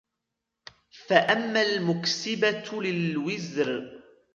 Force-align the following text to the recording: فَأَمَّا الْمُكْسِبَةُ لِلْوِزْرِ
فَأَمَّا 1.07 1.61
الْمُكْسِبَةُ 1.61 2.71
لِلْوِزْرِ 2.83 4.01